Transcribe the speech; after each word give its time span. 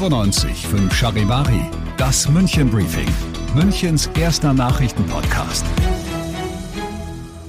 95 0.00 0.66
5 0.66 0.94
Charivari, 0.94 1.60
das 1.98 2.26
München 2.26 2.70
Briefing, 2.70 3.06
Münchens 3.54 4.08
erster 4.18 4.54
Nachrichtenpodcast. 4.54 5.66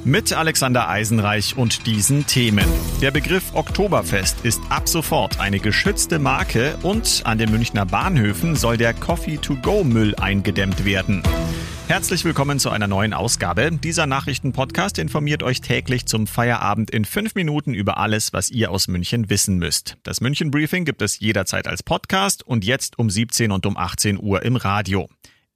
Mit 0.04 0.34
Alexander 0.34 0.90
Eisenreich 0.90 1.56
und 1.56 1.88
diesen 1.88 2.28
Themen. 2.28 2.66
Der 3.02 3.12
Begriff 3.12 3.54
Oktoberfest 3.54 4.44
ist 4.44 4.60
ab 4.68 4.90
sofort 4.90 5.40
eine 5.40 5.62
geschützte 5.62 6.20
Marke 6.20 6.78
und 6.84 7.22
an 7.24 7.38
den 7.38 7.52
Münchner 7.52 7.86
Bahnhöfen 7.86 8.58
soll 8.58 8.76
der 8.76 8.94
Coffee-to-Go-Müll 8.96 10.16
eingedämmt 10.16 10.84
werden. 10.84 11.24
Herzlich 11.92 12.24
willkommen 12.24 12.58
zu 12.58 12.70
einer 12.70 12.88
neuen 12.88 13.14
Ausgabe. 13.14 13.70
Dieser 13.70 14.08
Nachrichtenpodcast 14.08 14.98
informiert 14.98 15.44
euch 15.44 15.60
täglich 15.60 16.06
zum 16.06 16.26
Feierabend 16.26 16.90
in 16.90 17.04
fünf 17.04 17.36
Minuten 17.36 17.74
über 17.74 17.98
alles, 17.98 18.32
was 18.32 18.50
ihr 18.50 18.72
aus 18.72 18.88
München 18.88 19.30
wissen 19.30 19.58
müsst. 19.58 19.98
Das 20.04 20.22
München 20.22 20.52
Briefing 20.52 20.86
gibt 20.86 21.02
es 21.02 21.20
jederzeit 21.20 21.68
als 21.68 21.84
Podcast 21.84 22.48
und 22.48 22.64
jetzt 22.64 22.98
um 22.98 23.10
17 23.10 23.52
und 23.52 23.66
um 23.66 23.76
18 23.76 24.18
Uhr 24.22 24.42
im 24.44 24.56
Radio. 24.56 25.10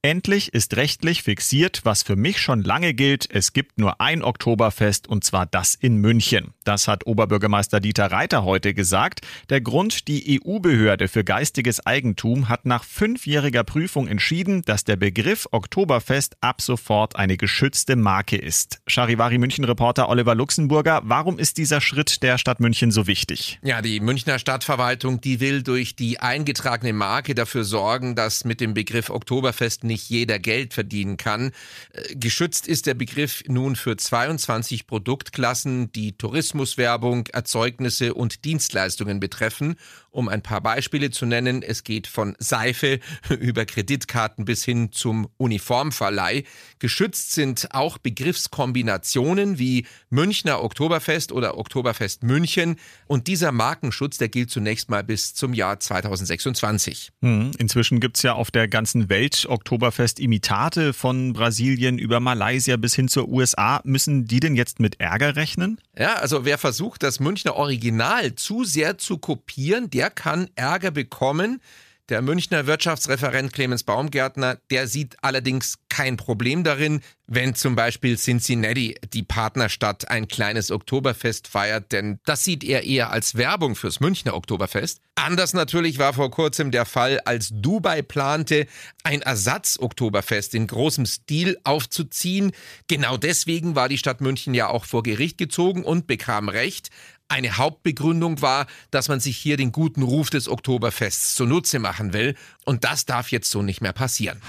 Endlich 0.05 0.53
ist 0.53 0.75
rechtlich 0.75 1.23
fixiert, 1.23 1.81
was 1.83 2.03
für 2.03 2.15
mich 2.15 2.39
schon 2.39 2.61
lange 2.61 2.93
gilt. 2.93 3.27
Es 3.27 3.53
gibt 3.53 3.79
nur 3.79 3.99
ein 4.01 4.21
Oktoberfest 4.21 5.07
und 5.07 5.23
zwar 5.23 5.47
das 5.47 5.73
in 5.73 5.97
München. 5.97 6.53
Das 6.63 6.87
hat 6.87 7.07
Oberbürgermeister 7.07 7.79
Dieter 7.79 8.11
Reiter 8.11 8.43
heute 8.43 8.75
gesagt. 8.75 9.21
Der 9.49 9.61
Grund, 9.61 10.07
die 10.07 10.39
EU-Behörde 10.39 11.07
für 11.07 11.23
geistiges 11.23 11.83
Eigentum 11.87 12.49
hat 12.49 12.67
nach 12.67 12.83
fünfjähriger 12.83 13.63
Prüfung 13.63 14.07
entschieden, 14.07 14.61
dass 14.61 14.83
der 14.83 14.95
Begriff 14.95 15.47
Oktoberfest 15.49 16.37
ab 16.39 16.61
sofort 16.61 17.15
eine 17.15 17.35
geschützte 17.35 17.95
Marke 17.95 18.37
ist. 18.37 18.81
Charivari 18.85 19.39
München-Reporter 19.39 20.07
Oliver 20.07 20.35
Luxemburger, 20.35 21.01
warum 21.05 21.39
ist 21.39 21.57
dieser 21.57 21.81
Schritt 21.81 22.21
der 22.21 22.37
Stadt 22.37 22.59
München 22.59 22.91
so 22.91 23.07
wichtig? 23.07 23.57
Ja, 23.63 23.81
die 23.81 23.99
Münchner 23.99 24.37
Stadtverwaltung, 24.37 25.19
die 25.19 25.39
will 25.39 25.63
durch 25.63 25.95
die 25.95 26.19
eingetragene 26.19 26.93
Marke 26.93 27.33
dafür 27.33 27.63
sorgen, 27.63 28.13
dass 28.13 28.45
mit 28.45 28.61
dem 28.61 28.75
Begriff 28.75 29.09
Oktoberfest 29.09 29.83
nicht 29.83 29.94
nicht 29.95 30.09
jeder 30.09 30.39
Geld 30.39 30.73
verdienen 30.73 31.15
kann. 31.15 31.51
Äh, 31.93 32.15
geschützt 32.15 32.67
ist 32.67 32.85
der 32.85 32.95
Begriff 32.95 33.43
nun 33.47 33.77
für 33.77 33.95
22 33.95 34.88
Produktklassen, 34.88 35.91
die 35.93 36.17
Tourismuswerbung, 36.17 37.27
Erzeugnisse 37.27 38.13
und 38.13 38.43
Dienstleistungen 38.43 39.21
betreffen. 39.21 39.77
Um 40.16 40.27
ein 40.30 40.41
paar 40.41 40.61
Beispiele 40.61 41.11
zu 41.11 41.25
nennen, 41.25 41.61
es 41.61 41.83
geht 41.83 42.08
von 42.08 42.35
Seife 42.39 42.99
über 43.39 43.66
Kreditkarten 43.66 44.45
bis 44.45 44.66
hin 44.66 44.91
zum 44.91 45.27
Uniformverleih. 45.38 46.44
Geschützt 46.80 47.33
sind 47.33 47.69
auch 47.72 47.97
Begriffskombinationen 47.97 49.59
wie 49.59 49.85
Münchner 50.09 50.63
Oktoberfest 50.63 51.31
oder 51.31 51.57
Oktoberfest 51.57 52.23
München. 52.23 52.77
Und 53.05 53.27
dieser 53.27 53.52
Markenschutz, 53.52 54.17
der 54.17 54.30
gilt 54.30 54.49
zunächst 54.49 54.89
mal 54.89 55.03
bis 55.03 55.33
zum 55.33 55.53
Jahr 55.53 55.80
2026. 55.80 57.11
Hm, 57.22 57.51
inzwischen 57.59 58.00
gibt 58.00 58.18
es 58.18 58.23
ja 58.23 58.34
auf 58.34 58.50
der 58.51 58.68
ganzen 58.68 59.09
Welt 59.09 59.45
Oktober 59.47 59.75
Oktoberfest 59.75 60.19
Imitate 60.22 60.94
von 60.94 61.34
Brasilien 61.34 62.00
über 62.00 62.19
Malaysia 62.19 62.78
bis 62.78 62.95
hin 62.95 63.07
zur 63.07 63.28
USA. 63.28 63.81
Müssen 63.84 64.25
die 64.25 64.39
denn 64.39 64.56
jetzt 64.56 64.79
mit 64.79 65.00
Ärger 65.01 65.35
rechnen? 65.35 65.81
Ja, 65.97 66.16
also 66.16 66.45
wer 66.45 66.57
versucht, 66.57 67.03
das 67.03 67.19
Münchner 67.19 67.56
Original 67.56 68.35
zu 68.35 68.63
sehr 68.63 68.97
zu 68.97 69.18
kopieren, 69.18 69.89
der 69.89 70.04
kann 70.09 70.49
Ärger 70.55 70.91
bekommen. 70.91 71.61
Der 72.09 72.21
Münchner 72.21 72.67
Wirtschaftsreferent 72.67 73.51
Clemens 73.51 73.83
Baumgärtner, 73.83 74.59
der 74.69 74.88
sieht 74.88 75.17
allerdings 75.23 75.79
kein 75.89 76.17
Problem 76.17 76.63
darin, 76.63 77.01
wenn 77.25 77.55
zum 77.55 77.75
Beispiel 77.75 78.17
Cincinnati, 78.17 78.95
die 79.13 79.23
Partnerstadt, 79.23 80.11
ein 80.11 80.27
kleines 80.27 80.69
Oktoberfest 80.69 81.47
feiert, 81.47 81.91
denn 81.91 82.19
das 82.25 82.44
sieht 82.44 82.63
er 82.63 82.83
eher 82.83 83.09
als 83.09 83.35
Werbung 83.35 83.75
fürs 83.75 84.01
Münchner 84.01 84.35
Oktoberfest. 84.35 85.01
Anders 85.15 85.53
natürlich 85.53 85.97
war 85.97 86.13
vor 86.13 86.29
kurzem 86.29 86.69
der 86.69 86.85
Fall, 86.85 87.19
als 87.21 87.49
Dubai 87.51 88.03
plante, 88.03 88.67
ein 89.03 89.21
Ersatz-Oktoberfest 89.23 90.53
in 90.53 90.67
großem 90.67 91.07
Stil 91.07 91.57
aufzuziehen. 91.63 92.51
Genau 92.88 93.17
deswegen 93.17 93.75
war 93.75 93.89
die 93.89 93.97
Stadt 93.97 94.21
München 94.21 94.53
ja 94.53 94.67
auch 94.67 94.85
vor 94.85 95.01
Gericht 95.01 95.39
gezogen 95.39 95.83
und 95.83 96.05
bekam 96.05 96.49
Recht. 96.49 96.89
Eine 97.28 97.58
Hauptbegründung 97.58 98.41
war, 98.44 98.68
dass 98.91 99.08
man 99.08 99.19
sich 99.19 99.38
hier 99.38 99.58
den 99.58 99.72
guten 99.72 100.03
Ruf 100.03 100.30
des 100.30 100.47
Oktoberfests 100.47 101.34
zunutze 101.34 101.80
machen 101.80 102.13
will. 102.13 102.36
Und 102.66 102.84
das 102.84 103.06
darf 103.06 103.31
jetzt 103.31 103.50
so 103.50 103.63
nicht 103.63 103.81
mehr 103.81 103.94
passieren. 103.94 104.41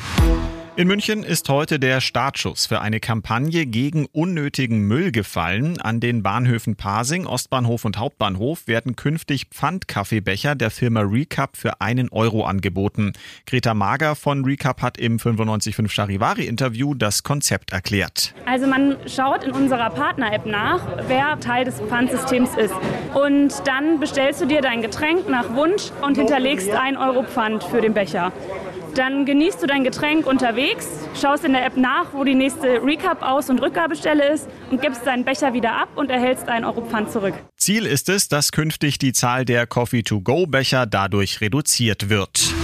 In 0.78 0.88
München 0.88 1.22
ist 1.22 1.48
heute 1.48 1.78
der 1.78 2.02
Startschuss 2.02 2.66
für 2.66 2.82
eine 2.82 3.00
Kampagne 3.00 3.64
gegen 3.64 4.04
unnötigen 4.12 4.80
Müll 4.80 5.10
gefallen. 5.10 5.80
An 5.80 6.00
den 6.00 6.22
Bahnhöfen 6.22 6.76
Pasing, 6.76 7.26
Ostbahnhof 7.26 7.86
und 7.86 7.96
Hauptbahnhof 7.96 8.68
werden 8.68 8.94
künftig 8.94 9.46
Pfandkaffeebecher 9.46 10.54
der 10.54 10.70
Firma 10.70 11.00
Recap 11.00 11.56
für 11.56 11.80
einen 11.80 12.10
Euro 12.10 12.44
angeboten. 12.44 13.14
Greta 13.46 13.72
Mager 13.72 14.16
von 14.16 14.44
Recap 14.44 14.82
hat 14.82 14.98
im 14.98 15.16
955 15.16 15.90
Charivari 15.90 16.44
Interview 16.44 16.92
das 16.92 17.22
Konzept 17.22 17.72
erklärt. 17.72 18.34
Also 18.44 18.66
man 18.66 18.98
schaut 19.06 19.44
in 19.44 19.52
unserer 19.52 19.88
Partner-App 19.88 20.44
nach, 20.44 20.82
wer 21.08 21.40
Teil 21.40 21.64
des 21.64 21.80
Pfandsystems 21.80 22.50
ist. 22.54 22.74
Und 23.14 23.66
dann 23.66 23.98
bestellst 23.98 24.42
du 24.42 24.46
dir 24.46 24.60
dein 24.60 24.82
Getränk 24.82 25.26
nach 25.26 25.54
Wunsch 25.54 25.84
und 26.02 26.18
hinterlegst 26.18 26.68
ein 26.68 26.98
Euro 26.98 27.22
Pfand 27.22 27.64
für 27.64 27.80
den 27.80 27.94
Becher. 27.94 28.30
Dann 28.96 29.26
genießt 29.26 29.62
du 29.62 29.66
dein 29.66 29.84
Getränk 29.84 30.26
unterwegs, 30.26 30.88
schaust 31.20 31.44
in 31.44 31.52
der 31.52 31.66
App 31.66 31.76
nach, 31.76 32.14
wo 32.14 32.24
die 32.24 32.34
nächste 32.34 32.82
Recap-Aus- 32.82 33.50
und 33.50 33.60
Rückgabestelle 33.60 34.32
ist 34.32 34.48
und 34.70 34.80
gibst 34.80 35.06
deinen 35.06 35.22
Becher 35.22 35.52
wieder 35.52 35.74
ab 35.74 35.90
und 35.96 36.10
erhältst 36.10 36.48
einen 36.48 36.64
Euro 36.64 36.80
Pfand 36.80 37.12
zurück. 37.12 37.34
Ziel 37.58 37.84
ist 37.84 38.08
es, 38.08 38.28
dass 38.28 38.52
künftig 38.52 38.96
die 38.96 39.12
Zahl 39.12 39.44
der 39.44 39.66
Coffee-to-Go-Becher 39.66 40.86
dadurch 40.86 41.42
reduziert 41.42 42.08
wird. 42.08 42.54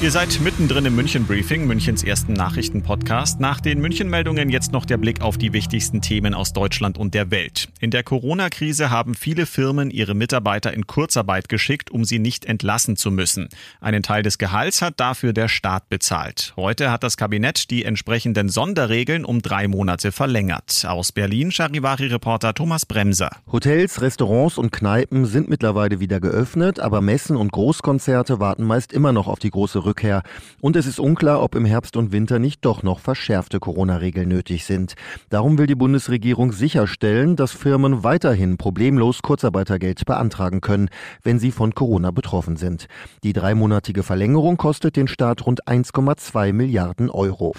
Ihr 0.00 0.12
seid 0.12 0.38
mittendrin 0.40 0.84
im 0.84 0.94
München 0.94 1.26
Briefing, 1.26 1.66
Münchens 1.66 2.04
ersten 2.04 2.32
Nachrichtenpodcast. 2.32 3.40
Nach 3.40 3.60
den 3.60 3.80
München-Meldungen 3.80 4.48
jetzt 4.48 4.70
noch 4.70 4.84
der 4.84 4.96
Blick 4.96 5.22
auf 5.22 5.38
die 5.38 5.52
wichtigsten 5.52 6.00
Themen 6.00 6.34
aus 6.34 6.52
Deutschland 6.52 6.98
und 6.98 7.14
der 7.14 7.32
Welt. 7.32 7.68
In 7.80 7.90
der 7.90 8.04
Corona-Krise 8.04 8.90
haben 8.90 9.16
viele 9.16 9.44
Firmen 9.44 9.90
ihre 9.90 10.14
Mitarbeiter 10.14 10.72
in 10.72 10.86
Kurzarbeit 10.86 11.48
geschickt, 11.48 11.90
um 11.90 12.04
sie 12.04 12.20
nicht 12.20 12.44
entlassen 12.44 12.96
zu 12.96 13.10
müssen. 13.10 13.48
Einen 13.80 14.04
Teil 14.04 14.22
des 14.22 14.38
Gehalts 14.38 14.82
hat 14.82 15.00
dafür 15.00 15.32
der 15.32 15.48
Staat 15.48 15.88
bezahlt. 15.88 16.52
Heute 16.54 16.92
hat 16.92 17.02
das 17.02 17.16
Kabinett 17.16 17.68
die 17.68 17.84
entsprechenden 17.84 18.50
Sonderregeln 18.50 19.24
um 19.24 19.42
drei 19.42 19.66
Monate 19.66 20.12
verlängert. 20.12 20.86
Aus 20.86 21.10
Berlin 21.10 21.50
Charivari-Reporter 21.50 22.54
Thomas 22.54 22.86
Bremser. 22.86 23.30
Hotels, 23.50 24.00
Restaurants 24.00 24.58
und 24.58 24.70
Kneipen 24.70 25.26
sind 25.26 25.48
mittlerweile 25.48 25.98
wieder 25.98 26.20
geöffnet, 26.20 26.78
aber 26.78 27.00
Messen 27.00 27.36
und 27.36 27.50
Großkonzerte 27.50 28.38
warten 28.38 28.62
meist 28.62 28.92
immer 28.92 29.12
noch 29.12 29.26
auf 29.26 29.40
die 29.40 29.50
große 29.50 29.87
Rückkehr. 29.88 30.22
Und 30.60 30.76
es 30.76 30.86
ist 30.86 31.00
unklar, 31.00 31.42
ob 31.42 31.54
im 31.54 31.64
Herbst 31.64 31.96
und 31.96 32.12
Winter 32.12 32.38
nicht 32.38 32.64
doch 32.64 32.82
noch 32.82 33.00
verschärfte 33.00 33.58
Corona-Regeln 33.58 34.28
nötig 34.28 34.64
sind. 34.64 34.94
Darum 35.30 35.56
will 35.56 35.66
die 35.66 35.74
Bundesregierung 35.74 36.52
sicherstellen, 36.52 37.36
dass 37.36 37.52
Firmen 37.52 38.04
weiterhin 38.04 38.58
problemlos 38.58 39.22
Kurzarbeitergeld 39.22 40.04
beantragen 40.04 40.60
können, 40.60 40.90
wenn 41.22 41.38
sie 41.38 41.50
von 41.50 41.74
Corona 41.74 42.10
betroffen 42.10 42.56
sind. 42.56 42.86
Die 43.24 43.32
dreimonatige 43.32 44.02
Verlängerung 44.02 44.58
kostet 44.58 44.96
den 44.96 45.08
Staat 45.08 45.46
rund 45.46 45.66
1,2 45.66 46.52
Milliarden 46.52 47.08
Euro. 47.08 47.54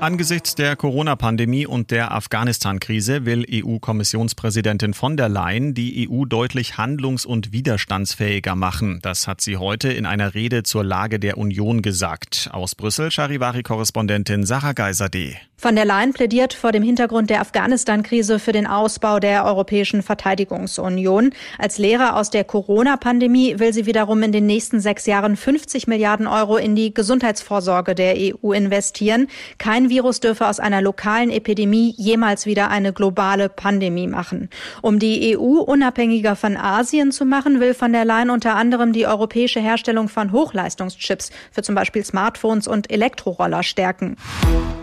Angesichts 0.00 0.54
der 0.54 0.76
Corona-Pandemie 0.76 1.66
und 1.66 1.90
der 1.90 2.12
Afghanistan-Krise 2.12 3.24
will 3.24 3.46
EU-Kommissionspräsidentin 3.50 4.92
von 4.92 5.16
der 5.16 5.30
Leyen 5.30 5.72
die 5.72 6.10
EU 6.10 6.26
deutlich 6.26 6.76
handlungs- 6.76 7.24
und 7.24 7.52
widerstandsfähiger 7.52 8.54
machen. 8.54 8.98
Das 9.00 9.26
hat 9.26 9.40
sie 9.40 9.56
heute 9.56 9.90
in 9.90 10.04
einer 10.04 10.34
Rede 10.34 10.62
zur 10.62 10.84
Lage 10.84 11.18
der 11.18 11.38
Union 11.38 11.53
gesagt. 11.82 12.50
Aus 12.52 12.74
Brüssel 12.74 13.10
Charivari-Korrespondentin 13.10 14.44
Sarah 14.44 14.72
Geiser-D. 14.72 15.36
Von 15.56 15.76
der 15.76 15.86
Leyen 15.86 16.12
plädiert 16.12 16.52
vor 16.52 16.72
dem 16.72 16.82
Hintergrund 16.82 17.30
der 17.30 17.40
Afghanistan-Krise 17.40 18.38
für 18.38 18.52
den 18.52 18.66
Ausbau 18.66 19.18
der 19.18 19.46
Europäischen 19.46 20.02
Verteidigungsunion. 20.02 21.32
Als 21.58 21.78
Lehrer 21.78 22.16
aus 22.16 22.28
der 22.28 22.44
Corona-Pandemie 22.44 23.58
will 23.58 23.72
sie 23.72 23.86
wiederum 23.86 24.22
in 24.22 24.32
den 24.32 24.44
nächsten 24.44 24.80
sechs 24.80 25.06
Jahren 25.06 25.36
50 25.36 25.86
Milliarden 25.86 26.26
Euro 26.26 26.58
in 26.58 26.74
die 26.74 26.92
Gesundheitsvorsorge 26.92 27.94
der 27.94 28.14
EU 28.18 28.52
investieren. 28.52 29.28
Kein 29.56 29.88
Virus 29.88 30.20
dürfe 30.20 30.48
aus 30.48 30.60
einer 30.60 30.82
lokalen 30.82 31.30
Epidemie 31.30 31.94
jemals 31.96 32.44
wieder 32.44 32.68
eine 32.68 32.92
globale 32.92 33.48
Pandemie 33.48 34.08
machen. 34.08 34.50
Um 34.82 34.98
die 34.98 35.34
EU 35.38 35.60
unabhängiger 35.60 36.36
von 36.36 36.58
Asien 36.58 37.10
zu 37.10 37.24
machen, 37.24 37.60
will 37.60 37.72
von 37.72 37.92
der 37.92 38.04
Leyen 38.04 38.28
unter 38.28 38.56
anderem 38.56 38.92
die 38.92 39.06
europäische 39.06 39.60
Herstellung 39.60 40.10
von 40.10 40.32
Hochleistungschips 40.32 41.30
für 41.50 41.62
zum 41.62 41.74
Beispiel 41.74 42.04
Smartphones 42.04 42.66
und 42.66 42.90
Elektroroller 42.90 43.62
stärken. 43.62 44.16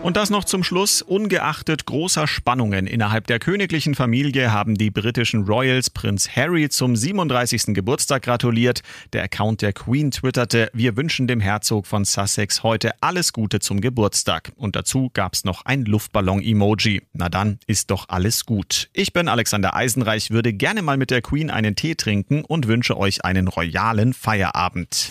Und 0.02 0.16
das 0.16 0.30
noch 0.30 0.44
zum 0.44 0.64
Schluss. 0.64 1.00
Ungeachtet 1.00 1.86
großer 1.86 2.26
Spannungen 2.26 2.88
innerhalb 2.88 3.28
der 3.28 3.38
königlichen 3.38 3.94
Familie 3.94 4.52
haben 4.52 4.74
die 4.74 4.90
britischen 4.90 5.44
Royals 5.44 5.90
Prinz 5.90 6.28
Harry 6.34 6.68
zum 6.68 6.96
37. 6.96 7.66
Geburtstag 7.74 8.22
gratuliert. 8.22 8.80
Der 9.12 9.22
Account 9.22 9.62
der 9.62 9.72
Queen 9.72 10.10
twitterte, 10.10 10.70
wir 10.72 10.96
wünschen 10.96 11.28
dem 11.28 11.38
Herzog 11.38 11.86
von 11.86 12.04
Sussex 12.04 12.62
heute 12.64 12.90
alles 13.00 13.32
Gute 13.32 13.60
zum 13.60 13.80
Geburtstag. 13.80 14.52
Und 14.56 14.74
dazu 14.74 15.10
gab's 15.14 15.44
noch 15.44 15.64
ein 15.66 15.84
Luftballon-Emoji. 15.84 17.02
Na 17.12 17.28
dann 17.28 17.58
ist 17.66 17.90
doch 17.90 18.08
alles 18.08 18.44
gut. 18.44 18.88
Ich 18.92 19.12
bin 19.12 19.28
Alexander 19.28 19.76
Eisenreich, 19.76 20.30
würde 20.30 20.52
gerne 20.52 20.82
mal 20.82 20.96
mit 20.96 21.10
der 21.10 21.22
Queen 21.22 21.50
einen 21.50 21.76
Tee 21.76 21.94
trinken 21.94 22.44
und 22.44 22.66
wünsche 22.66 22.96
euch 22.96 23.24
einen 23.24 23.46
royalen 23.46 24.14
Feierabend. 24.14 25.10